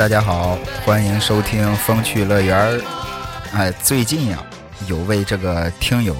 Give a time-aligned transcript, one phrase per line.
[0.00, 2.80] 大家好，欢迎收听风趣乐园。
[3.52, 4.42] 哎，最近呀，
[4.86, 6.16] 有位这个听友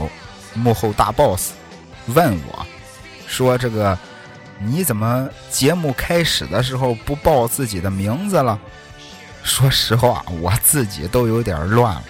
[0.53, 1.53] 幕后大 boss
[2.09, 2.67] 问我，
[3.27, 3.99] 说这个
[4.59, 8.61] 你怎么节目开始的时候不报自己的名字了？
[9.43, 12.05] 说实话，我自己都有点乱了。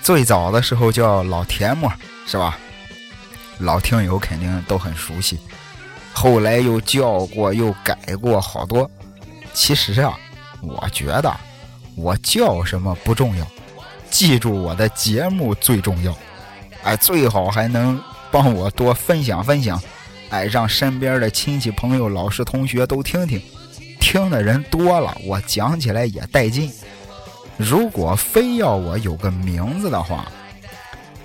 [0.00, 1.90] 最早的时候叫老田木，
[2.28, 2.56] 是吧？
[3.58, 5.36] 老听友肯定都很熟悉。
[6.12, 8.88] 后来又叫过，又改过好多。
[9.52, 10.16] 其实啊，
[10.62, 11.34] 我觉得
[11.94, 13.46] 我叫什么不重要，
[14.10, 16.16] 记住我的节目最重要。
[16.82, 19.80] 哎，最好还能帮我多分享分享，
[20.30, 23.40] 哎，让身边的亲戚朋友、老师同学都听听。
[24.00, 26.72] 听的人多了，我讲起来也带劲。
[27.58, 30.26] 如果非要我有个名字的话，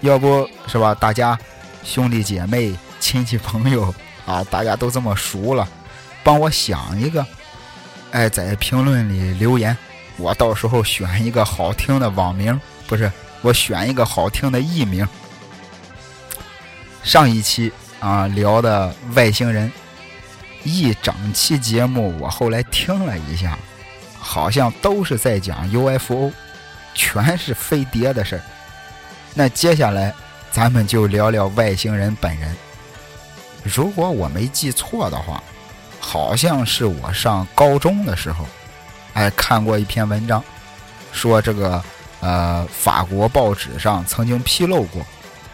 [0.01, 0.93] 要不是吧？
[0.93, 1.39] 大家
[1.83, 3.93] 兄弟姐妹、亲戚朋友
[4.25, 5.67] 啊，大家都这么熟了，
[6.23, 7.25] 帮我想一个。
[8.15, 9.77] 哎，在评论里留言，
[10.15, 15.05] 我到时候选一个好听的网名，不是我选一个好听的艺名。
[17.03, 19.69] 上一期啊聊的外星人，
[20.63, 23.59] 一整期节目我后来听了一下，
[24.17, 26.31] 好像都是在讲 UFO，
[26.93, 28.41] 全是飞碟的事儿。
[29.33, 30.13] 那接下来
[30.51, 32.55] 咱们就聊聊外星人本人。
[33.61, 35.43] 如果我没记错的话。
[36.07, 38.45] 好像是我上高中的时候，
[39.13, 40.41] 哎，看过一篇文章，
[41.11, 41.83] 说这个
[42.19, 45.03] 呃，法国报纸上曾经披露过，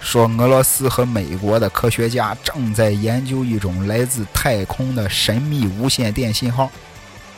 [0.01, 6.69] 说俄罗斯和美国的科学家正在研究一种来自太空的神秘无线电信号，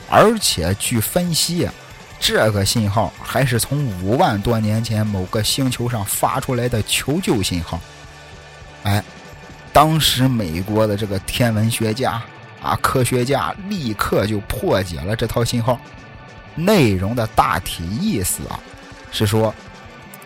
[0.09, 1.73] 而且据分析啊，
[2.19, 7.79] 这个信号还是从五万多年前某个星球上发出来的求救信号。
[8.81, 9.03] 哎，
[9.71, 12.19] 当时美国的这个天文学家。
[12.63, 12.75] 啊！
[12.81, 15.79] 科学家立刻就破解了这套信号，
[16.55, 18.59] 内容的大体意思啊，
[19.11, 19.53] 是说，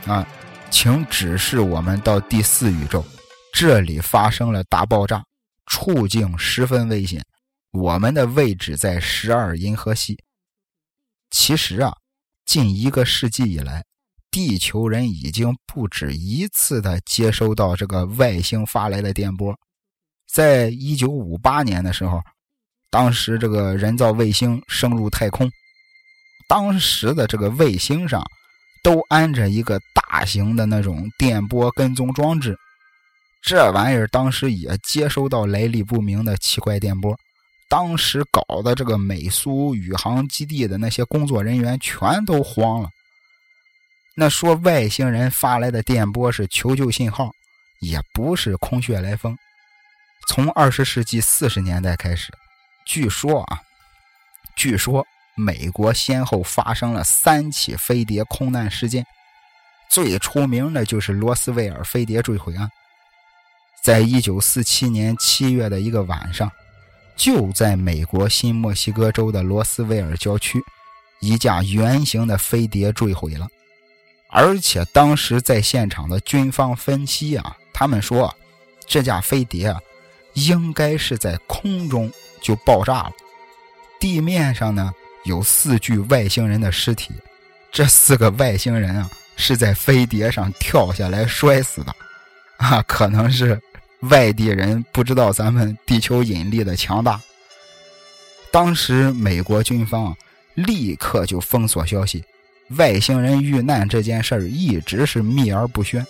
[0.06, 0.26] 啊，
[0.70, 3.04] 请指示我们到第四宇宙，
[3.52, 5.24] 这里发生了大爆炸，
[5.66, 7.26] 处境十分危险，
[7.72, 10.18] 我们的位置在十二银河系。
[11.32, 11.94] 其实啊，
[12.46, 13.84] 近一个世纪以来，
[14.30, 19.58] 地球人已经不止一次的接收到这个外星发来的电波。
[20.32, 22.22] 在一九五八年的时候，
[22.92, 25.50] 当时这个人造卫星升入太空，
[26.48, 28.24] 当时的这个卫星上
[28.84, 32.58] 都安着一个大型的那种电波跟踪装置，
[33.42, 37.18] 这玩意儿当时也接收到来历不明的奇怪电波，
[37.70, 42.90] 当时搞的这个美苏宇航基地的那些工作人员全都慌了。
[44.16, 47.32] 那说外星人发来的电波是求救信号，
[47.82, 49.38] 也不是空穴来风。
[50.26, 52.32] 从二十世纪四十年代开始，
[52.86, 53.62] 据说啊，
[54.56, 55.06] 据说
[55.36, 59.06] 美国先后发生了三起飞碟空难事件，
[59.90, 62.70] 最出名的就是罗斯威尔飞碟坠毁案。
[63.84, 66.52] 在一九四七年七月的一个晚上，
[67.16, 70.60] 就在美国新墨西哥州的罗斯威尔郊区，
[71.22, 73.48] 一架圆形的飞碟坠毁了，
[74.30, 78.36] 而且当时在现场的军方分析啊，他们说
[78.86, 79.80] 这架飞碟啊。
[80.38, 82.12] 应该是在空中
[82.42, 83.12] 就爆炸了，
[84.00, 84.94] 地面上呢
[85.24, 87.12] 有四具外星人的尸体，
[87.72, 91.96] 这四个外星人啊是在飞碟上跳下来摔死的，
[92.58, 93.60] 啊，可能是
[94.02, 97.20] 外地人不知道咱们地球引力的强大。
[98.52, 100.16] 当时美国军方
[100.54, 102.24] 立刻就封锁消息，
[102.78, 106.06] 外星人遇难这件事儿一直是秘而不宣。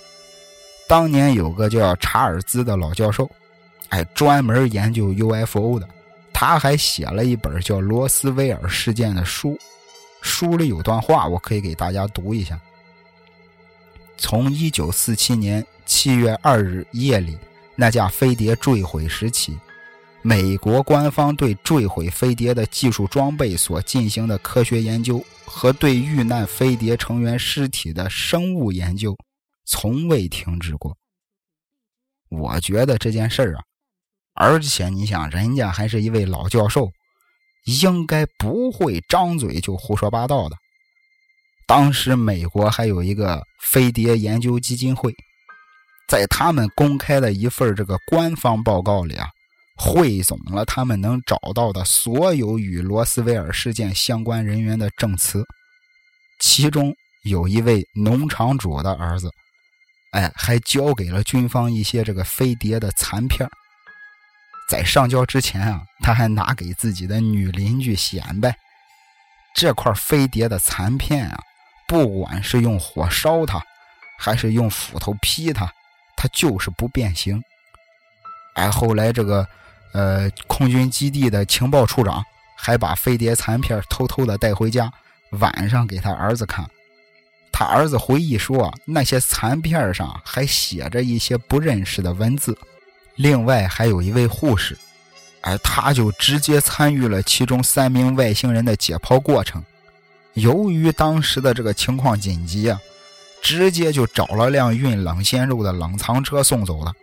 [0.86, 3.32] 当年有个叫查尔兹的老教授。
[3.90, 5.88] 哎，专门研究 UFO 的，
[6.34, 9.58] 他还写了一本叫《罗斯威尔事件》的书，
[10.22, 12.60] 书里有段话，我可以给大家读一下。
[14.18, 17.38] 从1947年7月2日夜里
[17.76, 19.58] 那架飞碟坠毁时起，
[20.22, 29.16] 美国官方对坠毁飞碟的技术装备所进行的科学研究和对遇难飞碟成员尸体的生物研究，
[29.66, 30.98] 从未停止过。
[32.30, 33.64] 我觉得这件事儿啊。
[34.40, 36.92] 而且你想，人家还是一位老教授，
[37.66, 40.56] 应该不会张嘴就胡说八道的。
[41.66, 45.12] 当时美国还有一个飞碟研究基金会，
[46.08, 49.28] 在他们公开的一份这个官方报告里啊，
[49.76, 55.44] 汇总了他们能找到的所有与罗斯威尔事件相关人员的证词，
[56.40, 59.32] 其中有一位农场主的儿子，
[60.12, 63.50] 哎，还交给了军方一些这个飞碟的残片
[64.68, 68.56] 在上交之前啊，他还拿给自己的女邻居显摆。
[69.56, 71.40] 这块飞碟的残片啊，
[71.88, 73.60] 不管是用火烧它，
[74.20, 75.72] 还是用斧头劈它，
[76.16, 77.42] 它就是不变形。
[78.56, 79.48] 哎，后来这个
[79.94, 82.24] 呃空军基地的情报处长
[82.56, 84.92] 还把飞碟残片偷偷的带回家，
[85.32, 86.70] 晚上给他儿子看。
[87.52, 92.56] 他儿子回忆说，那些残片上还写着一些不认识的文字。
[93.18, 94.78] 另外还有一位护士，
[95.42, 99.62] 哎，他就直接参与了其中三名外星人的解剖过程。
[100.34, 102.80] 由于当时的这个情况紧急啊，
[103.42, 106.94] 直接就找了辆运冷鲜肉的冷藏车送走了。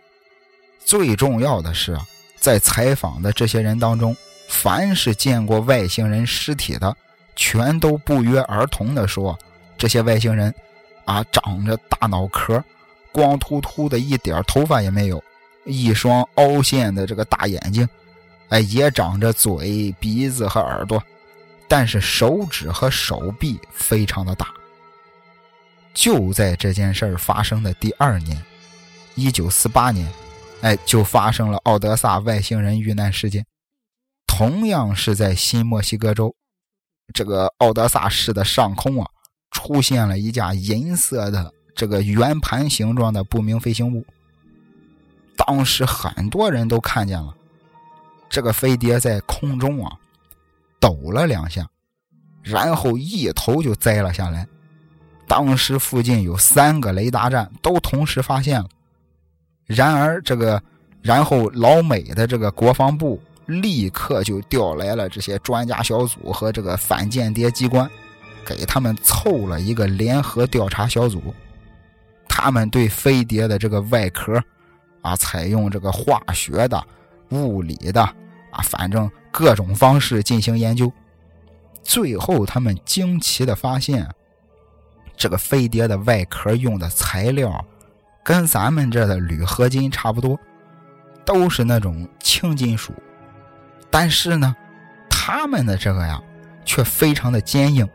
[0.85, 2.05] 最重要的是啊，
[2.39, 4.15] 在采访的这些人当中，
[4.47, 6.95] 凡是见过外星人尸体的，
[7.35, 9.37] 全都不约而同的说。
[9.77, 10.53] 这些外星人，
[11.03, 12.63] 啊，长着大脑壳，
[13.11, 15.21] 光秃秃的，一点头发也没有，
[15.65, 17.87] 一双凹陷的这个大眼睛，
[18.49, 21.03] 哎，也长着嘴、鼻子和耳朵，
[21.67, 24.47] 但是手指和手臂非常的大。
[25.93, 28.41] 就在这件事儿发生的第二年，
[29.15, 30.07] 一九四八年，
[30.61, 33.45] 哎，就发生了奥德萨外星人遇难事件，
[34.27, 36.35] 同样是在新墨西哥州，
[37.13, 39.09] 这个奥德萨市的上空啊。
[39.51, 44.05] 出现了一架银色的这个圆盘形状的不明飞行物。
[45.37, 47.33] 当时很多人都看见了，
[48.29, 49.91] 这个飞碟在空中啊
[50.79, 51.67] 抖了两下，
[52.41, 54.47] 然后一头就栽了下来。
[55.27, 58.69] 当时附近有三个雷达站都同时发现了。
[59.65, 60.61] 然而这个，
[61.01, 67.89] 然后老美的这个国防部立刻就调来了这些专家小组和这个反间谍机关。
[68.45, 71.33] 给他们凑了一个联合调查小组，
[72.29, 74.39] 他们对飞碟的这个外壳，
[75.05, 76.83] 啊，采用这个化学的、
[77.29, 80.91] 物理的，啊，反正各种方式进行研究。
[81.83, 84.09] 最后，他们惊奇的发现，
[85.15, 87.63] 这个飞碟的外壳用的材料，
[88.23, 90.39] 跟咱们这的铝合金差不多，
[91.23, 92.91] 都是那种轻金属。
[93.91, 94.55] 但是呢，
[95.07, 96.19] 他们的这个呀，
[96.65, 97.87] 却非常的坚硬。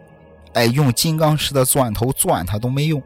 [0.52, 3.02] 哎，用金刚石的钻头钻它都没用，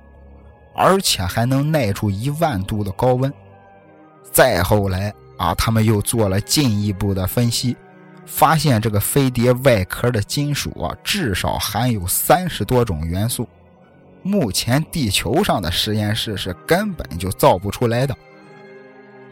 [0.75, 3.33] 而且还能耐住一万度的高温。
[4.35, 7.77] 再后来啊，他们又做了进一步的分析，
[8.27, 13.49] 发现这个飞碟外壳的金属啊，至少含有三十多种元素，
[14.23, 18.17] 目前地球上的实验室是根本就造不出来的。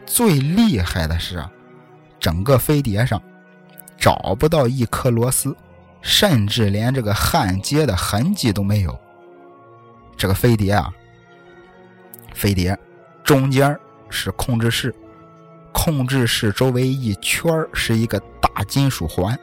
[0.05, 1.51] 最厉害的是啊，
[2.17, 3.21] 整个飞碟上
[3.97, 5.53] 找不到一颗螺丝。
[6.05, 8.99] 甚至连这个焊接的痕迹都没有。
[10.17, 10.93] 这个飞碟啊，
[12.33, 12.77] 飞碟
[13.23, 13.79] 中间
[14.13, 14.93] 是控制室，
[15.71, 19.37] 控制室周围一圈是一个大金属环，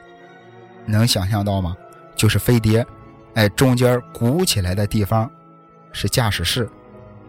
[0.85, 1.75] 能想象到吗？
[2.15, 2.85] 就是飞碟，
[3.33, 5.29] 哎，中间鼓起来的地方
[5.91, 6.69] 是驾驶室，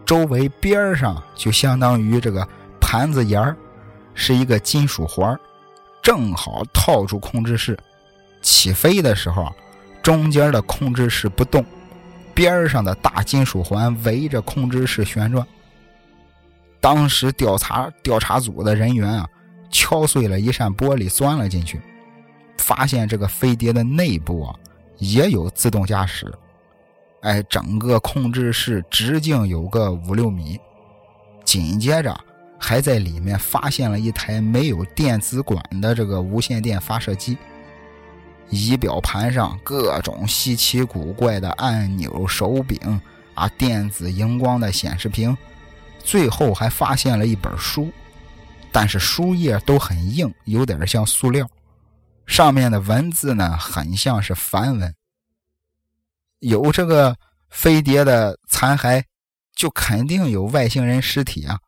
[0.07, 2.47] 周围边上就相当于这个
[2.81, 3.55] 盘子沿
[4.15, 5.39] 是一个金属环，
[6.01, 7.77] 正好套住控制室。
[8.41, 9.53] 起飞的时候，
[10.03, 11.65] 中间的控制室不动，
[12.35, 15.47] 边上的大金属环围着控制室旋转。
[16.83, 19.29] 当时调查调查组的人员啊，
[19.71, 21.81] 敲碎了一扇玻璃，钻了进去，
[22.59, 24.55] 发现这个飞碟的内部啊
[24.99, 26.31] 也有自动驾驶。
[27.21, 30.59] 哎，整个控制室直径有个五六米。
[31.45, 32.19] 紧接着，
[32.59, 37.39] 还在里面发现了一台没有电子管的这个无线电发射机。
[38.51, 43.01] 仪表盘上各种稀奇古怪的按钮、手柄
[43.35, 45.37] 啊，电子荧光的显示屏，
[46.05, 47.93] 最后还发现了一本书，
[48.71, 51.49] 但是书页都很硬，有点像塑料，
[52.27, 54.95] 上面的文字呢很像是梵文。
[56.41, 57.17] 有这个
[57.51, 59.05] 飞碟的残骸，
[59.55, 61.61] 就肯定有外星人尸体啊，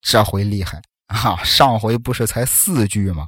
[0.00, 1.42] 这回厉害啊！
[1.44, 3.26] 上回不是才四具吗？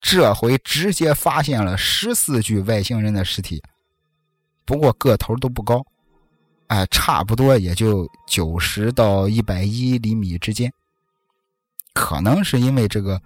[0.00, 3.60] 这回直接发现了十四具外星人的尸体，
[4.64, 5.84] 不过个头都不高，
[6.68, 10.72] 哎，差不多也就九十到一百一厘米之间。
[11.92, 13.20] 可能是因为这个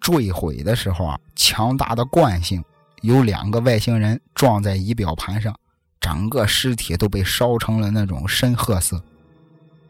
[0.00, 2.62] 坠毁的时候啊，强大的惯性，
[3.02, 5.54] 有两个外星人撞在仪表盘上，
[6.00, 9.02] 整个尸体都被烧成了那种深褐色。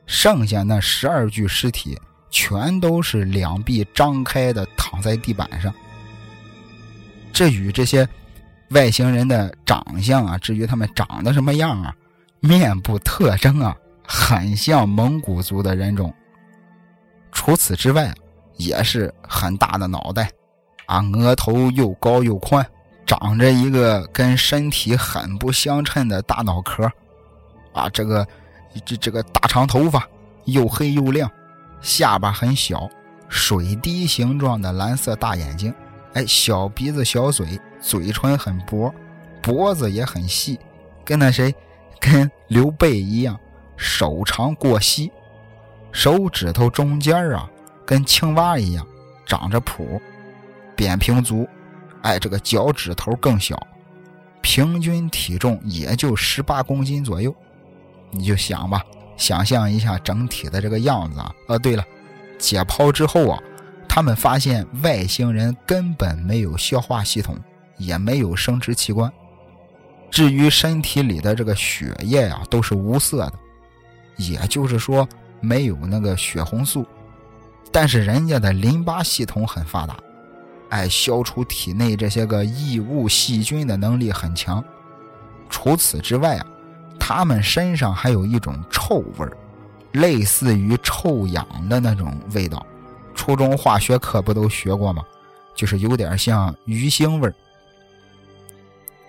[0.06, 1.98] 剩下那十二具尸体，
[2.30, 5.74] 全都是两臂张开的躺在地板上。
[7.32, 8.08] 这与这些
[8.70, 11.94] 外星人的长相啊，至于他们长得什么样啊，
[12.40, 13.76] 面部特征啊，
[14.06, 16.12] 很像蒙古族的人种。
[17.32, 18.12] 除此之外，
[18.56, 20.30] 也是很大的脑袋，
[20.86, 22.66] 啊，额头又高又宽，
[23.06, 26.90] 长着一个跟身体很不相称的大脑壳，
[27.72, 28.26] 啊，这个
[28.84, 30.06] 这这个大长头发，
[30.44, 31.30] 又黑又亮，
[31.80, 32.88] 下巴很小，
[33.28, 35.72] 水滴形状的蓝色大眼睛，
[36.14, 38.92] 哎，小鼻子小嘴，嘴唇很薄，
[39.40, 40.58] 脖子也很细，
[41.04, 41.54] 跟那谁，
[42.00, 43.38] 跟刘备一样，
[43.76, 45.10] 手长过膝，
[45.92, 47.48] 手指头中间啊，
[47.84, 48.86] 跟青蛙一样。
[49.26, 50.00] 长着蹼，
[50.74, 51.46] 扁平足，
[52.00, 53.54] 哎，这个脚趾头更小，
[54.40, 57.34] 平均体重也就十八公斤左右。
[58.10, 58.82] 你就想吧，
[59.18, 61.30] 想象一下整体的这个样子啊。
[61.46, 61.84] 呃，对了，
[62.38, 63.38] 解剖之后啊，
[63.86, 67.36] 他们发现外星人根本没有消化系统，
[67.76, 69.12] 也没有生殖器官。
[70.10, 73.32] 至于身体里的这个血液呀，都是无色的，
[74.16, 75.06] 也就是说
[75.40, 76.86] 没有那个血红素。
[77.70, 79.96] 但是人家的淋巴系统很发达，
[80.70, 84.64] 哎，消除体内这些个异物细菌的能力很强。
[85.50, 86.46] 除此之外啊，
[86.98, 89.36] 他们身上还有一种臭味儿，
[89.92, 92.66] 类似于臭氧的那种味道。
[93.14, 95.02] 初中化学课不都学过吗？
[95.54, 97.34] 就是有点像鱼腥味儿。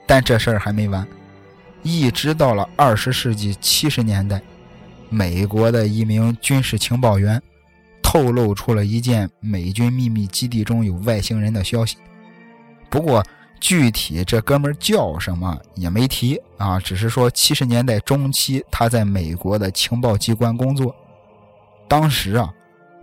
[0.10, 1.08] 但这事儿还没完，
[1.84, 4.42] 一直到了二十世纪七十年代，
[5.08, 7.40] 美国的一名军事情报员。
[8.02, 11.96] 透露出了一件美军秘密基地中有外星人的消息，
[12.90, 13.24] 不过
[13.60, 20.96] 具体这哥们叫什么也没提啊，只是说七十年代中期他在美国的情报机关工作，
[21.88, 22.52] 当时啊，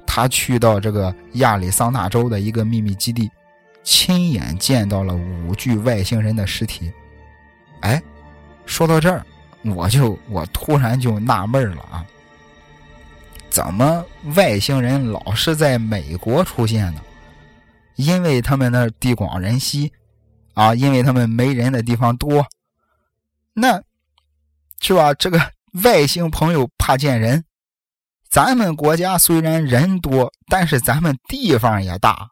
[0.05, 3.31] 他去到这个亚利桑那州的一个秘密基地，
[3.87, 6.93] 亲眼见到了五具外星人的尸体。
[7.83, 8.03] 哎，
[8.67, 9.25] 说到这儿，
[9.63, 12.05] 我就我突然就纳闷了啊。
[13.49, 17.01] 怎么外星人老是在美国出现呢？
[17.95, 19.93] 因为他们那地广人稀，
[20.55, 22.45] 啊，因为他们没人的地方多，
[23.55, 23.81] 那，
[24.81, 25.15] 是吧？
[25.15, 25.41] 这个
[25.85, 27.45] 外星朋友怕见人。
[28.29, 32.29] 咱们国家虽然人多，但是咱们地方也大，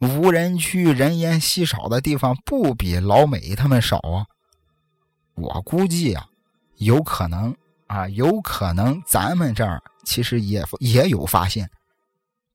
[0.00, 4.26] 无人区、人烟稀少的地方不比老美他们少啊。
[5.34, 6.26] 我估计啊，
[6.76, 7.54] 有可能
[7.86, 9.82] 啊，有可能咱们这儿。
[10.02, 11.70] 其实也也有发现，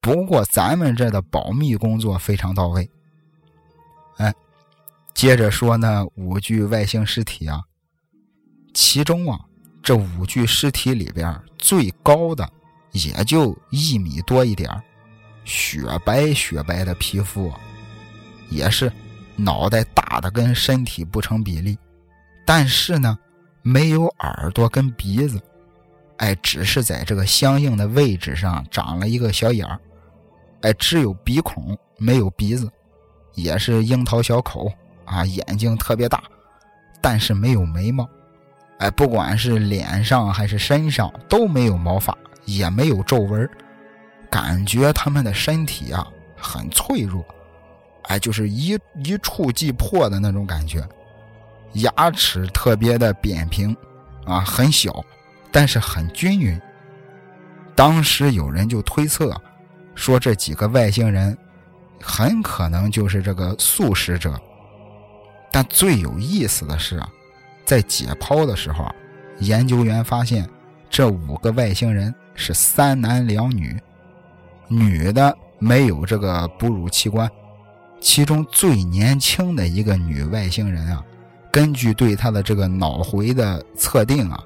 [0.01, 2.89] 不过咱们这的保密工作非常到位。
[4.17, 4.33] 哎，
[5.13, 7.61] 接着说那五具外星尸体啊，
[8.73, 9.39] 其中啊
[9.83, 12.51] 这五具尸体里边最高的
[12.91, 14.69] 也就一米多一点
[15.45, 17.53] 雪白雪白的皮肤，
[18.49, 18.91] 也是
[19.35, 21.77] 脑袋大的跟身体不成比例，
[22.45, 23.17] 但是呢
[23.61, 25.41] 没有耳朵跟鼻子。
[26.17, 29.77] 哎，只是在这个相应的位置上长了一个小眼儿，
[30.61, 32.71] 哎，只有鼻孔没有鼻子，
[33.33, 34.71] 也是樱桃小口
[35.03, 36.23] 啊，眼睛特别大，
[37.01, 38.09] 但是没有眉毛，
[38.79, 43.49] 哎，不管是脸上还是身上都没有毛发，也没有皱纹，
[44.35, 47.23] 感觉他们的身体啊很脆弱，
[48.03, 50.85] 哎，就是一一触即破的那种感觉，
[51.75, 53.73] 牙齿特别的扁平，
[54.25, 55.01] 啊，很小。
[55.51, 56.61] 但是很均匀。
[57.75, 59.33] 当时有人就推测，
[59.95, 61.37] 说这几个外星人
[62.01, 64.37] 很可能就是这个素食者。
[65.49, 67.09] 但最有意思的是啊，
[67.63, 68.85] 在解剖的时候，
[69.39, 70.45] 研究员发现
[70.89, 73.81] 这五个外星人是三男两女，
[74.67, 77.29] 女的没有这个哺乳器官，
[77.99, 81.03] 其中最年轻的一个女外星人啊，
[81.51, 84.43] 根据对她的这个脑回的测定啊。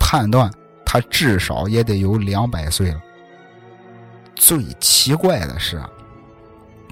[0.00, 0.50] 判断
[0.86, 3.02] 她至少也得有两百岁了。
[4.34, 5.90] 最奇怪的是啊，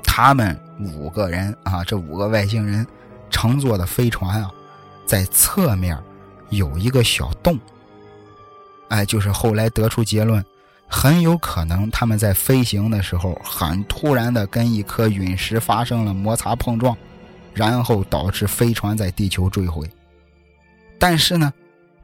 [0.03, 2.87] 他们五个人啊，这五个外星人
[3.31, 4.51] 乘坐的飞船啊，
[5.07, 5.97] 在侧面
[6.51, 7.59] 有一个小洞。
[8.89, 10.45] 哎，就是后来得出结论，
[10.89, 16.97] 很有可能他们在飞行的时候很突然的跟一颗陨石发生了摩擦碰撞，
[17.53, 19.89] 然后导致飞船在地球坠毁。
[20.99, 21.53] 但是呢？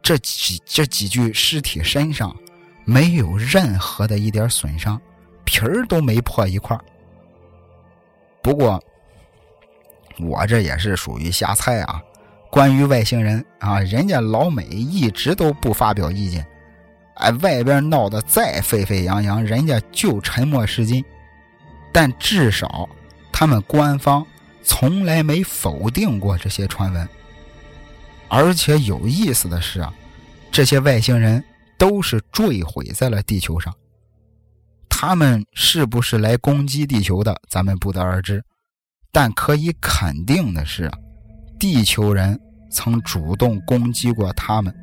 [0.03, 2.37] 这几这几具尸体身上
[2.85, 5.01] 没有任何的一点损伤，
[5.45, 6.77] 皮儿都没破一块
[8.43, 8.83] 不过
[10.19, 12.03] 我这也是属于瞎猜啊。
[12.51, 16.45] 关于外星人啊，人家老美一直都不发表意见。
[17.23, 21.05] 哎，外边闹得再沸沸扬扬，人家就沉默是金。
[21.93, 22.89] 但至少
[23.33, 24.27] 他们官方
[24.65, 27.09] 从来没否定过这些传闻。
[28.29, 29.93] 而且有意思的是啊，
[30.51, 31.45] 这些外星人
[31.79, 33.73] 都是坠毁在了地球上。
[34.89, 38.43] 他们是不是来攻击地球的，咱们不得而知。
[39.13, 40.91] 但可以肯定的是，
[41.59, 44.75] 地球人曾主动攻击过他们。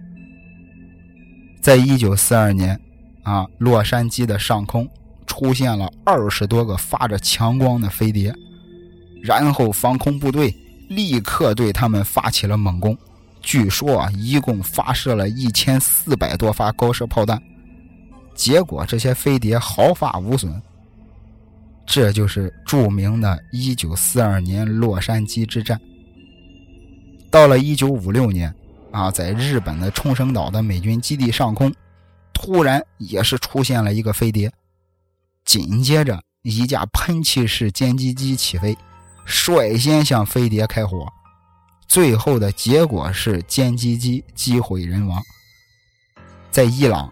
[1.61, 2.79] 在一九四二年，
[3.23, 4.89] 啊，洛杉矶的上空
[5.27, 8.33] 出现了二十多个发着强光的飞碟，
[9.21, 10.55] 然后防空部队
[10.87, 12.97] 立刻对他们发起了猛攻。
[13.41, 17.41] 据说啊，一共发射了一千四百多发高射炮弹，
[18.35, 20.61] 结果这些飞碟毫发无损。
[21.85, 25.79] 这就是著名的1942年洛杉矶之战。
[27.31, 28.53] 到了1956年，
[28.91, 31.73] 啊，在日本的冲绳岛的美军基地上空，
[32.33, 34.51] 突然也是出现了一个飞碟，
[35.45, 38.77] 紧接着一架喷气式歼击机起飞，
[39.25, 41.07] 率先向飞碟开火。
[41.87, 45.21] 最后的结果是歼击机机毁人亡。
[46.51, 47.11] 在伊朗，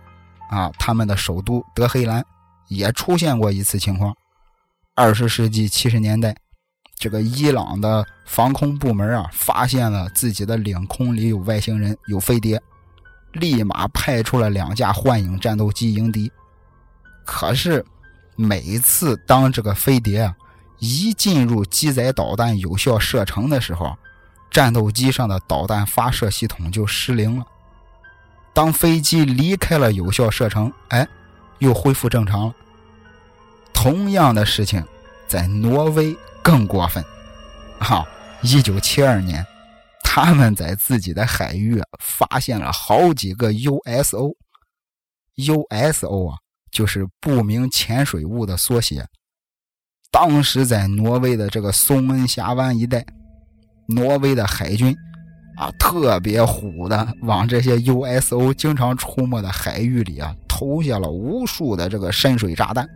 [0.50, 2.26] 啊，他们的首都德黑兰
[2.68, 4.16] 也出现过一次情况。
[4.96, 6.36] 二十世纪七十年代，
[6.98, 12.62] 这个伊朗的防空部门啊，发现了自己的领空里有外星人、有飞碟，
[13.34, 16.32] 立马派出了两架幻影战斗机迎敌。
[17.24, 17.86] 可是，
[18.36, 20.36] 每次当这个飞碟啊
[20.80, 23.96] 一进入机载导弹有效射程的时候，
[24.50, 27.46] 战斗机上的导弹发射系统就失灵了。
[28.54, 31.08] 当飞机离开了有效射程，哎，
[31.60, 32.56] 又恢复正常了。
[33.72, 34.84] 同样的事情
[35.28, 37.04] 在挪威更过分。
[37.78, 38.08] 哈，
[38.42, 39.46] 一九七二年，
[40.02, 44.32] 他们在自己的海域发现了好几个 USO。
[45.36, 46.38] USO 啊，
[46.72, 49.06] 就是不明潜水物的缩写。
[50.10, 53.06] 当时在挪威的这个松恩峡湾一带。
[53.90, 54.96] 挪威的海军
[55.58, 62.88] 啊，特别虎的，往这些 USO 经常出没的海域里啊，投下了无数的这个深水炸弹，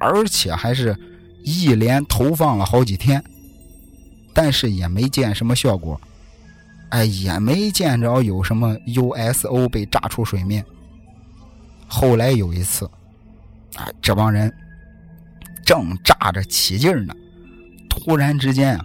[0.00, 0.96] 而且还是
[1.42, 3.22] 一连投放了好几天，
[4.32, 6.00] 但是也没见什么效果，
[6.90, 10.64] 哎，也没见着有什么 USO 被炸出水面。
[11.86, 12.84] 后来有一次，
[13.76, 14.52] 啊，这帮人
[15.64, 17.14] 正炸着起劲呢，
[17.88, 18.84] 突然之间啊。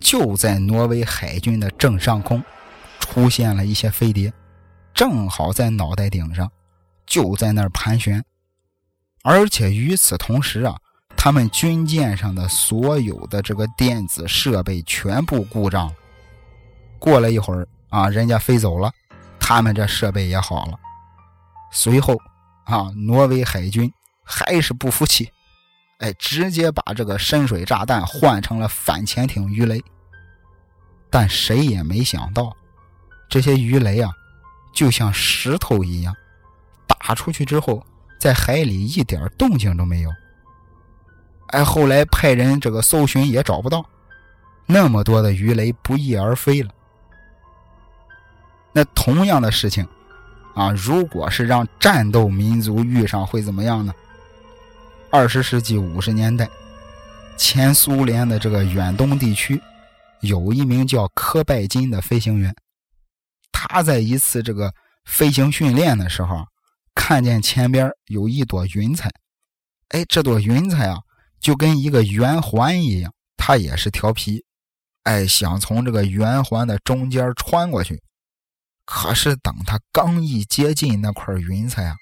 [0.00, 2.44] 就在挪威海军的正上空，
[3.00, 4.30] 出现了一些飞碟，
[4.92, 6.52] 正好在脑袋顶上，
[7.06, 8.22] 就在那儿盘旋。
[9.22, 10.76] 而且与此同时啊，
[11.24, 15.90] 他们军舰上的所有的这个电子设备全部故障。
[16.98, 18.92] 过了一会儿啊，人家飞走了，
[19.40, 20.78] 他们这设备也好了。
[21.72, 22.14] 随后
[22.66, 23.90] 啊，挪威海军
[24.22, 25.26] 还是不服气，
[26.00, 29.82] 哎，直接把这个深水炸弹换成了反潜艇鱼雷。
[31.08, 32.54] 但谁也没想到，
[33.30, 34.12] 这些鱼雷啊，
[34.74, 36.14] 就像石头一样，
[36.86, 37.82] 打出去之后，
[38.20, 40.10] 在海里一点动静都没有。
[41.48, 43.84] 哎，后来派人这个搜寻也找不到，
[44.66, 46.70] 那么多的鱼雷不翼而飞了。
[48.72, 49.86] 那同样的事情，
[50.54, 53.94] 啊，如果是让战斗民族遇上，会怎么样呢？
[55.10, 56.48] 二十世纪五十年代，
[57.36, 59.60] 前苏联的这个远东地区。
[60.20, 62.56] 有一名叫科拜金的飞行员，
[63.52, 64.72] 他在一次这个
[65.04, 66.46] 飞行训练的时候，
[66.94, 69.10] 看见前边有一朵云彩，
[69.90, 70.98] 哎，这朵云彩啊，
[71.44, 74.42] 就跟一个圆环一样，他也是调皮，
[75.02, 78.02] 哎，想从这个圆环的中间穿过去。
[78.86, 81.96] 可是等他刚一接近那块云彩啊，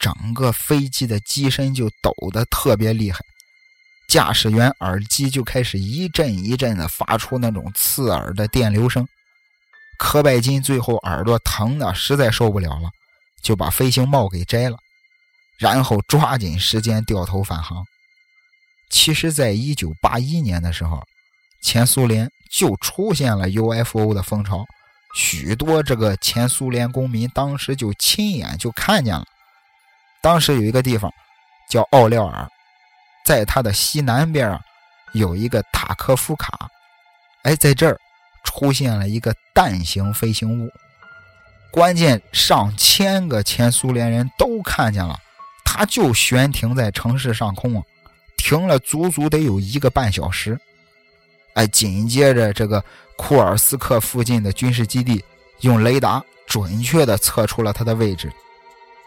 [0.00, 3.20] 整个飞机的机身就抖得特别厉害。
[4.08, 9.06] 驾驶员耳机就开始一阵一阵的发出那种刺耳的电流声，
[9.98, 12.88] 柯拜金最后耳朵疼的实在受不了了，
[13.42, 14.78] 就把飞行帽给摘了，
[15.58, 17.84] 然后抓紧时间掉头返航。
[18.92, 21.02] 其实，在一九八一年的时候，
[21.62, 24.66] 前苏联就出现了 UFO 的风潮，
[25.14, 29.24] 许多这个前苏联公民当时就亲眼就看见了。
[30.20, 31.10] 当时有一个地方
[31.70, 32.46] 叫奥廖尔。
[33.24, 34.60] 在它的西南边啊，
[35.14, 36.68] 有一个塔科夫卡，
[37.44, 37.96] 哎，在这儿
[38.44, 40.68] 出现了一个蛋形飞行物。
[41.70, 45.18] 关键上千个前苏联人都看见了，
[45.64, 47.82] 它就悬停在城市上空啊，
[48.42, 50.58] 停了足足得有一个半小时。
[51.54, 55.24] 哎，紧接着这个库尔斯克附近的军事基地
[55.60, 58.32] 用雷达准确的测出了它的位置，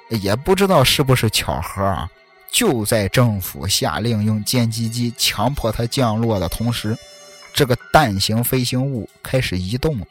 [0.09, 2.09] 也不知道是不是巧合啊。
[2.49, 6.97] 就在政府下令用歼击机强迫它降落的同时，
[7.53, 10.05] 这个蛋形飞行物开始移动了。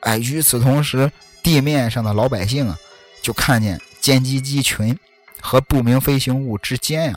[0.00, 2.78] 哎，与此同时，地面上的老百姓啊，
[3.20, 4.98] 就看见歼击机群
[5.42, 7.14] 和不明飞行物之间呀，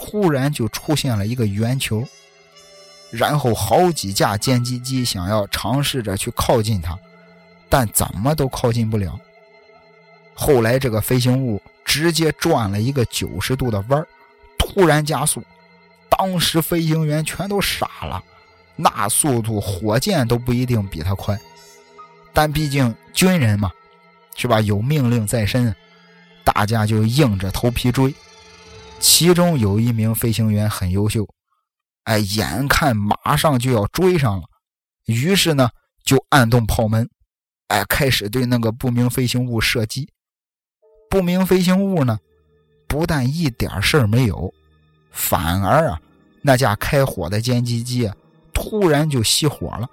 [0.00, 2.06] 突然就出现了一个圆球。
[3.10, 6.96] 然后好几架歼击机想要尝试着去靠近它，
[7.68, 9.18] 但怎么都靠近不了。
[10.32, 14.06] 后来这个飞行物直接转了一个九十度的弯
[14.56, 15.42] 突然加速，
[16.08, 18.22] 当时飞行员全都傻了，
[18.76, 21.38] 那速度火箭都不一定比它快，
[22.32, 23.70] 但毕竟军人嘛，
[24.36, 24.60] 是吧？
[24.60, 25.74] 有命令在身，
[26.44, 28.14] 大家就硬着头皮追。
[29.00, 31.26] 其中有一名飞行员很优秀。
[32.04, 34.44] 哎，眼看马上就要追上了，
[35.06, 35.70] 于是呢，
[36.04, 37.08] 就按动炮门，
[37.68, 40.08] 哎，开始对那个不明飞行物射击。
[41.10, 42.18] 不明飞行物呢，
[42.86, 44.52] 不但一点事儿没有，
[45.10, 46.00] 反而啊，
[46.42, 48.14] 那架开火的歼击机啊，
[48.52, 49.88] 突然就熄火了，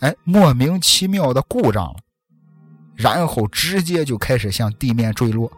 [0.00, 1.96] 哎，莫名其妙的故障了，
[2.94, 5.50] 然后直接就开始向地面坠落。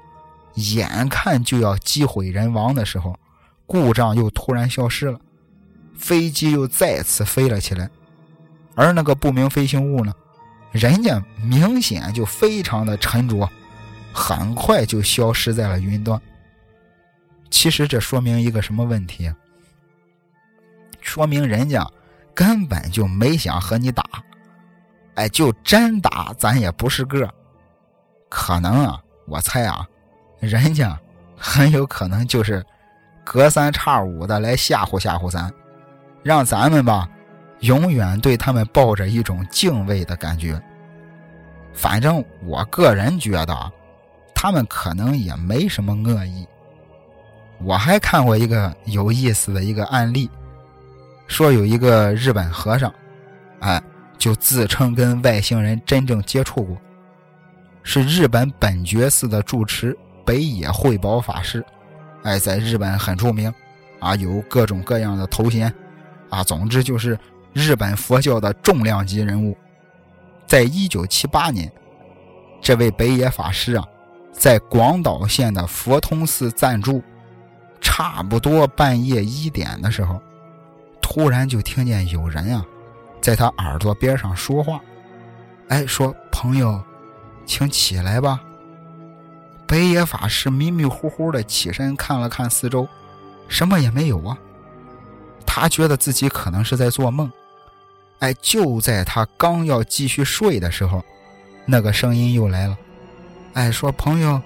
[0.59, 3.19] 眼看就要机毁人亡的时候，
[3.67, 5.19] 故障又突然消失了。
[5.97, 7.91] 飞机又再次飞了起来，
[8.75, 10.13] 而那个不明飞行物呢，
[10.71, 13.49] 人家明显就非常的沉着，
[14.13, 16.21] 很快就消失在了云端。
[17.51, 19.33] 其实这说明一个什么问题？
[21.01, 21.91] 说明人家
[22.35, 24.05] 根本就没想和你打，
[25.15, 27.33] 哎，就真打咱也不是个。
[28.29, 29.89] 可能啊，我猜啊，
[30.41, 30.99] 人家
[31.37, 32.65] 很有可能就是
[33.25, 35.53] 隔三差五的来吓唬吓唬咱。
[36.23, 37.09] 让咱们吧，
[37.61, 40.61] 永远对他们抱着一种敬畏的感觉。
[41.73, 43.73] 反正我个人觉得，
[44.35, 46.47] 他们可能也没什么恶意。
[47.61, 50.29] 我还看过一个有意思的一个案例，
[51.27, 52.93] 说有一个日本和尚，
[53.61, 53.83] 哎，
[54.17, 56.77] 就自称跟外星人真正接触过，
[57.83, 59.97] 是日本本觉寺的住持
[60.29, 61.65] 北野慧宝法师，
[62.23, 63.51] 哎，在日本很出名，
[63.99, 65.73] 啊，有各种各样的头衔。
[66.29, 67.19] 啊，总之就是
[67.55, 69.57] 日本佛教的重量级人物。
[70.47, 71.73] 在一九七八年，
[72.61, 73.83] 这位北野法师啊，
[74.31, 77.03] 在广岛县的佛通寺暂住，
[77.81, 80.21] 差不多半夜一点的时候，
[81.01, 82.63] 突然就听见有人啊，
[83.23, 84.79] 在他耳朵边上说话，
[85.69, 86.79] 哎，说朋友，
[87.47, 88.39] 请起来吧。
[89.79, 92.89] 北野法师迷迷糊糊的起身看了看四周，
[93.47, 94.37] 什么也没有啊。
[95.47, 97.31] 他觉得自己可能是在做梦，
[98.19, 101.01] 哎，就在他刚要继续睡的时候，
[101.65, 102.77] 那个声音又来了，
[103.53, 104.43] 哎，说朋友，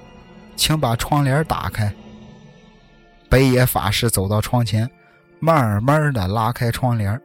[0.55, 1.90] 请把窗帘打开。
[3.31, 4.87] 北野法师走到窗前，
[5.40, 7.18] 慢慢的拉开窗帘，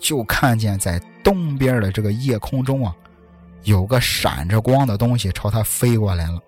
[0.00, 2.92] 就看见在东边的这个夜空中啊，
[3.62, 6.40] 有个闪着光的东西朝他飞过来了，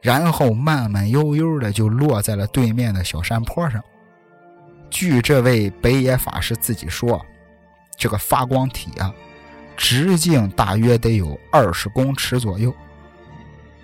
[0.00, 3.82] 然后慢慢悠悠的就落在了对面的小山坡上。
[4.90, 7.24] 据这位北野法师自己说，
[7.96, 9.12] 这个发光体啊，
[9.76, 12.74] 直径大约得有二十公尺左右。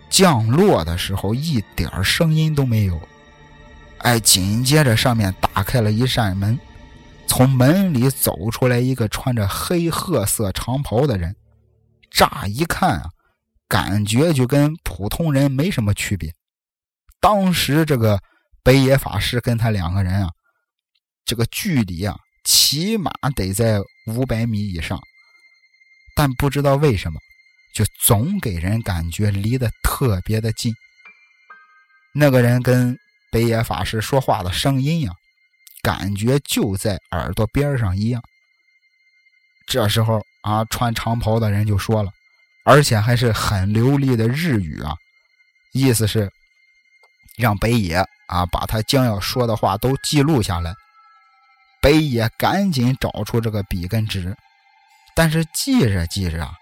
[0.08, 3.00] 降落的时候一点声音都没有。
[3.98, 6.58] 哎，紧接着上面打开了一扇门，
[7.26, 11.34] 从门里走出来一个穿着黑褐色长袍的人。
[12.10, 13.10] 乍一看啊，
[13.68, 16.32] 感觉就跟普通人没什么区别。
[17.20, 18.20] 当时这个
[18.62, 20.30] 北野法师跟他两个人啊。
[21.26, 25.00] 这个距离啊，起码得在五百米以上，
[26.14, 27.18] 但不知道为什么，
[27.74, 30.74] 就总给人感觉离得特别的近。
[32.12, 32.94] 那个人跟
[33.32, 35.12] 北野法师说话的声音呀，
[35.80, 38.22] 感觉就在耳朵边上一样。
[39.66, 42.12] 这时候啊，穿长袍的人就说了，
[42.64, 44.96] 而且还是很流利的日语啊，
[45.72, 46.30] 意思是
[47.36, 47.96] 让北野
[48.26, 50.72] 啊把他将要说的话都记录下来。
[51.80, 54.34] 北野赶紧找出这个笔跟纸，
[55.14, 56.54] 但是记着记着啊，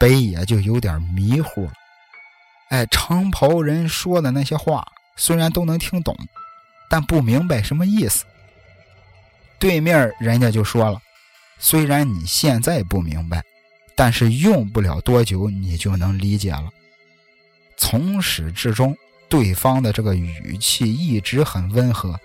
[0.00, 1.72] 北野就有点迷糊了。
[2.70, 4.84] 哎，长袍人说的那些话
[5.16, 6.16] 虽然都能听懂，
[6.90, 8.24] 但不明白什么意思。
[9.60, 11.00] 对面人家就说了，
[11.60, 13.40] 虽然你现在不明白，
[13.94, 16.68] 但是用不了多久你就能理解了。
[17.76, 18.96] 从始至终，
[19.28, 22.18] 对方的这个语气一直很温和。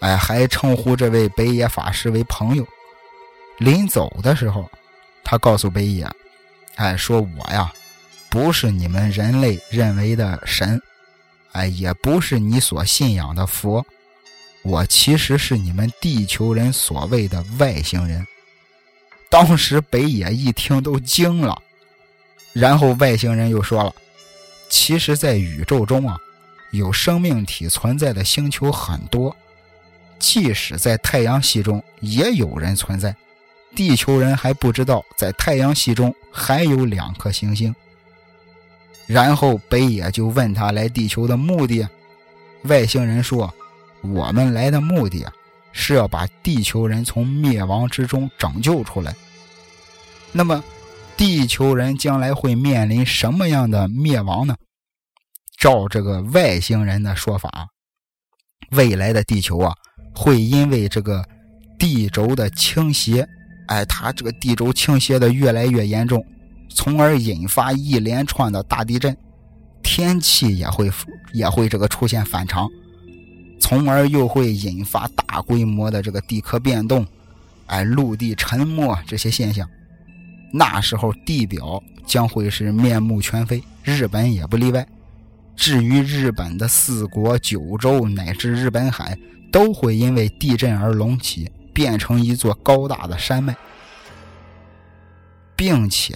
[0.00, 2.66] 哎，还称呼这位北野法师为朋友。
[3.58, 4.68] 临走的时候，
[5.22, 6.10] 他告诉北野
[6.74, 7.72] ：“哎，说我呀，
[8.28, 10.82] 不是你们人类认为的神，
[11.52, 13.86] 哎，也不是你所信仰的佛，
[14.62, 18.26] 我其实是你们地球人所谓的外星人。”
[19.32, 21.56] 当时北野一听都惊了，
[22.52, 23.90] 然后外星人又说了
[24.68, 26.18] ：“其实，在宇宙中啊，
[26.70, 29.34] 有生命体存在的星球很多。”
[30.20, 33.16] 即使在太阳系中也有人存在，
[33.74, 37.74] 地球人还不知道在太阳系中还有两颗行星。
[39.06, 41.88] 然后北野就问他来地球的目的，
[42.64, 43.50] 外星人说
[44.02, 45.32] ：“我们来的目的啊，
[45.72, 49.14] 是要把地球人从灭亡之中拯救出来。
[50.30, 50.62] 那么，
[51.16, 54.54] 地球人将来会面临什么样的灭亡呢？
[55.58, 57.68] 照这个外星人的说法，
[58.70, 59.74] 未来的地球啊，
[60.14, 61.24] 会因为这个
[61.78, 63.28] 地轴的倾斜，
[63.68, 66.24] 哎，它这个地轴倾斜的越来越严重。”
[66.74, 69.14] 从而引发一连串的大地震，
[69.82, 70.90] 天气也会
[71.34, 72.66] 也会这个出现反常，
[73.62, 77.06] 从而又会引发大规模的这个地壳变动，
[77.66, 79.64] 哎，陆地沉没这些现象。
[80.52, 84.84] 那时候地表将会是面目全非，日本也不例外。
[85.54, 89.16] 至于日本的四国、九州乃至日本海，
[89.52, 93.54] 都会因为地震而隆起，变成一座高大的山脉，
[95.54, 96.12] 并且。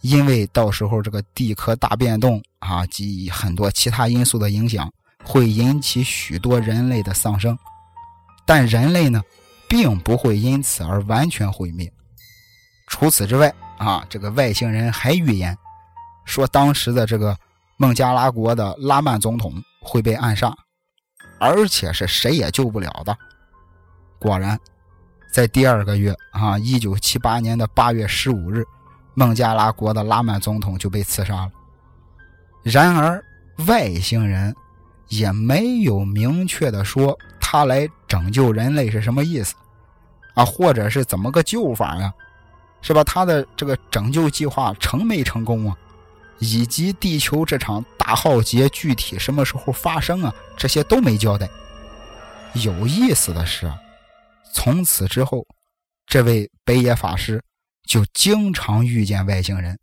[0.00, 4.92] 因为到时候这个地壳大变动啊，及很多其他因素的影响，
[5.24, 7.58] 会引起许多人类的丧生，
[8.44, 9.22] 但人类呢，
[9.68, 11.92] 并不会因此而完全毁灭。
[12.86, 15.56] 除此之外啊，这个外星人还预言
[16.24, 17.36] 说，当时的这个
[17.76, 20.54] 孟加拉国的拉曼总统会被暗杀，
[21.40, 23.16] 而且是谁也救不了的。
[24.18, 24.58] 果然，
[25.32, 28.64] 在第二个月啊，一九七八年的八月十五日。
[29.16, 31.52] 孟加拉国的拉曼总统就被刺杀了。
[32.64, 33.24] 然而，
[33.68, 34.52] 外星人
[35.18, 39.54] 也没有明确的说他来拯救人类是什么意思
[40.34, 42.12] 啊，或者是怎么个救法呀？
[42.80, 43.02] 是吧？
[43.04, 45.76] 他的这个拯救计划成没成功啊？
[46.38, 50.34] 以及地球这场大浩劫具体什么时候发生啊？
[50.56, 51.48] 这些都没交代。
[52.54, 53.72] 有意思的是，
[54.52, 55.46] 从此之后，
[56.06, 57.42] 这位北野法师。
[57.86, 59.78] 就经常遇见外星人，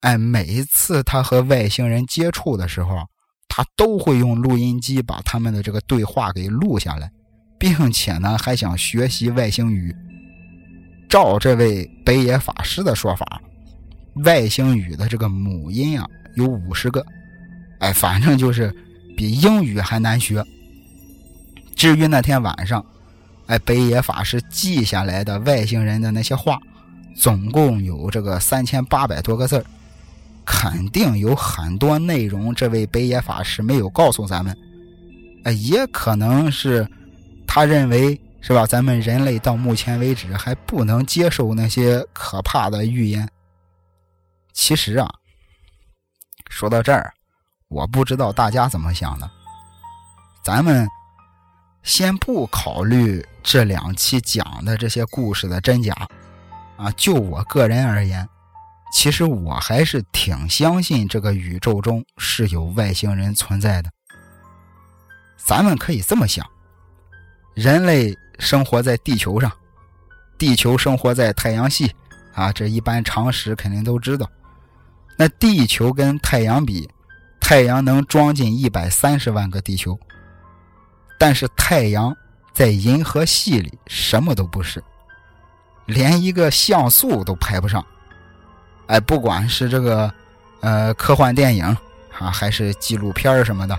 [0.00, 3.06] 哎，每一次他和外星人接触的时候，
[3.54, 7.12] 他都会用录音机把他们的这个对话给录下来，
[7.58, 9.94] 并且呢，还想学习外星语。
[11.06, 13.42] 照这位北野法师的说法，
[14.24, 17.04] 外星语的这个母音啊有五十个，
[17.80, 18.74] 哎，反正就是
[19.14, 20.42] 比英语还难学。
[21.76, 22.82] 至于那天晚上，
[23.48, 26.58] 哎，北野法师记下来的外星人的那些话。
[27.14, 29.62] 总共有这个三千八百多个字
[30.44, 34.56] 肯定有很多内容，这位北野法师没有告诉咱们。
[35.44, 36.88] 呃，也可能是
[37.46, 38.66] 他认为是吧？
[38.66, 43.28] 咱们人类到目前为止还不能接受那些可怕的预言。
[44.52, 45.08] 其实啊，
[46.48, 47.12] 说到这儿，
[47.68, 49.30] 我不知道大家怎么想的。
[50.44, 50.88] 咱们
[51.82, 55.94] 先不考虑这两期讲的这些故事的真假。
[56.76, 58.28] 啊，就我个人而言，
[58.92, 63.90] 其实我还是挺相信这个宇宙中是有外星人存在的。
[65.36, 66.46] 咱们可以这么想：
[67.54, 69.50] 人类生活在地球上，
[70.38, 71.90] 地球生活在太阳系，
[72.34, 74.30] 啊，这一般常识肯定都知道。
[75.16, 76.88] 那地球跟太阳比，
[77.40, 79.98] 太阳能装进一百三十万个地球，
[81.18, 82.16] 但是太阳
[82.52, 84.82] 在银河系里什么都不是。
[85.86, 87.84] 连一个像素都排不上，
[88.92, 90.12] 哎，不管是这个，
[90.60, 91.64] 呃，科幻电影
[92.18, 93.78] 啊，还是纪录片什么的，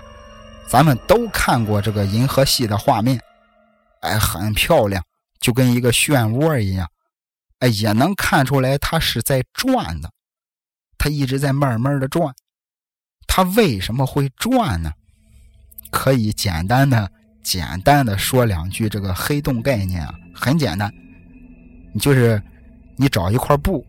[0.66, 3.20] 咱们都看过这个银河系的画面，
[4.00, 5.04] 哎，很漂亮，
[5.38, 6.90] 就跟一个漩涡一样，
[7.60, 10.10] 哎，也能看出来它是在转的，
[10.98, 12.34] 它一直在慢慢的转，
[13.28, 14.90] 它为什么会转呢？
[15.92, 17.08] 可以简单的、
[17.40, 20.92] 简单的说两句这个黑洞概念啊，很简单。
[21.92, 22.42] 你就是，
[22.96, 23.86] 你找一块布，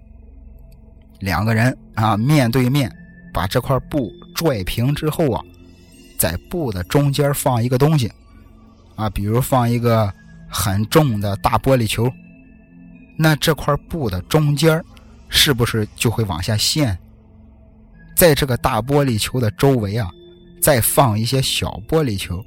[1.19, 2.91] 两个人啊面对面，
[3.34, 5.43] 把这块布拽平之后啊，
[6.17, 8.12] 在布的中间放一个东西，
[8.95, 10.13] 啊，比如放一个
[10.49, 12.12] 很重的大玻璃球，
[13.17, 14.84] 那这块布的中间
[15.30, 16.97] 是不是就会往下陷？
[18.15, 20.10] 在这个大玻璃球的周围啊，
[20.62, 22.43] 再放一些小玻璃球，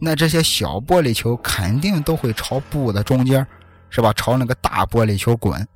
[0.00, 3.46] 那这些小玻璃球肯定都会朝布的中间。
[3.90, 4.12] 是吧？
[4.12, 5.66] 朝那个大玻璃球滚，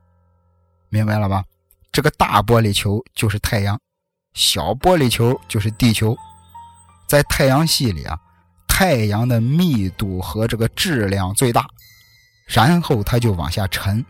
[0.91, 1.43] 明白了吧？
[1.93, 3.79] 这个大玻璃球就是太阳，
[4.33, 6.17] 小玻璃球就是地球。
[7.07, 8.19] 在太阳系里啊，
[8.67, 11.69] 太阳的密度和这个质量最大，
[12.47, 14.03] 然后它就往下沉，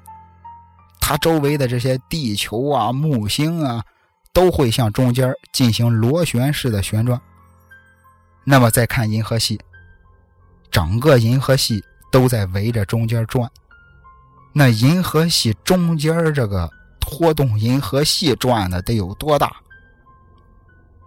[1.01, 3.85] 它周围的这些地球啊、木星啊，
[4.33, 7.21] 都会向中间进行螺旋式的旋转。
[8.45, 9.61] 那么再看银河系，
[10.71, 13.51] 整个银河系都在围着中间转。
[14.53, 16.71] 那银河系中间这个
[17.03, 19.55] 拖动银河系转的得有多大？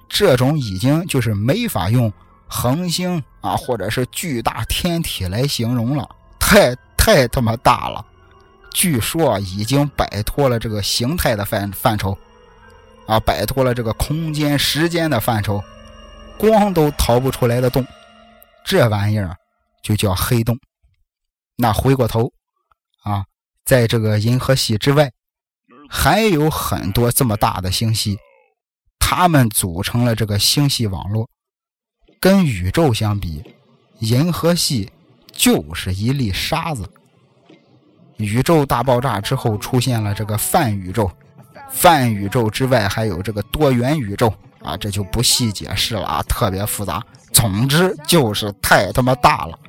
[0.09, 2.11] 这种已经就是没法用
[2.47, 8.05] 恒星啊，或者是巨大天体来形容了，太太他妈大了。
[8.71, 12.15] 据说已经摆脱了这个形态的范范畴，
[13.07, 15.63] 啊，摆脱了这个空间时间的范畴，
[16.37, 17.85] 光都逃不出来的洞，
[18.65, 19.35] 这玩意儿
[19.81, 20.57] 就叫黑洞。
[21.57, 22.31] 那回过头，
[23.01, 23.23] 啊，
[23.65, 25.11] 在这个银河系之外，
[25.89, 28.17] 还有很多这么大的星系。
[28.99, 31.29] 它们组成了这个星系网络，
[32.19, 33.43] 跟宇宙相比，
[33.99, 34.91] 银河系
[35.31, 36.89] 就是一粒沙子。
[38.17, 41.11] 宇宙大爆炸之后出现了这个泛宇宙，
[41.69, 47.03] 泛宇宙之外还有这个多元宇宙啊，这就不细解释了啊，特别复杂。
[47.31, 49.59] 总之就是太他妈大了。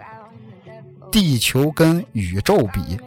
[1.10, 2.98] 地球跟宇宙比，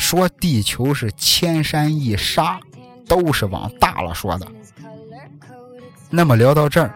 [0.00, 2.58] 说地球是千山一沙，
[3.06, 4.46] 都是往大了说的。
[6.08, 6.90] 那么聊到这儿，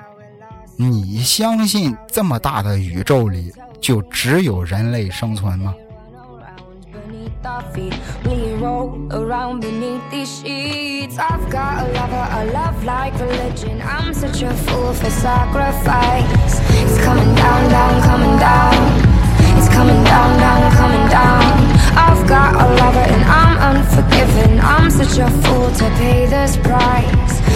[0.77, 5.75] 你相信这么大的宇宙里就只有人类生存吗？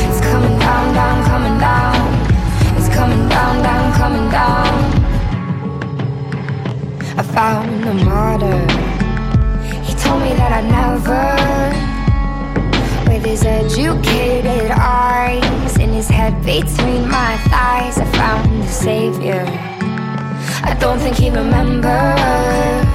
[0.09, 1.95] ？It's coming down, down, coming down.
[2.77, 4.69] It's coming down, down, coming down.
[7.17, 8.61] I found a martyr.
[9.85, 11.27] He told me that I'd never.
[13.11, 19.45] With his educated eyes and his head between my thighs, I found the savior.
[20.63, 22.88] I don't think he remembers.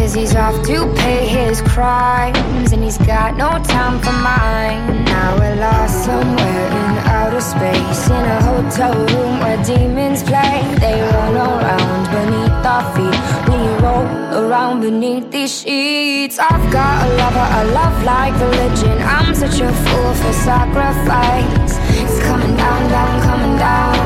[0.00, 5.04] Cause he's off to pay his crimes And he's got no time for mine.
[5.04, 10.64] Now we're lost somewhere in outer space In a hotel room where demons play.
[10.80, 13.20] They run around beneath our feet.
[13.50, 14.08] We roll
[14.40, 16.38] around beneath these sheets.
[16.38, 18.96] I've got a lover, a love like religion.
[19.02, 21.76] I'm such a fool for sacrifice.
[22.00, 24.00] It's coming down, down, coming down.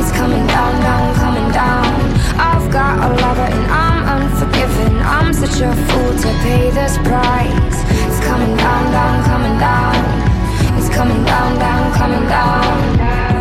[0.00, 1.86] It's coming down, down, coming down.
[2.40, 3.91] I've got a lover and I'm
[5.04, 7.78] I'm such a fool to pay this price.
[8.06, 10.78] It's coming down, down, coming down.
[10.78, 13.31] It's coming down, down, coming down.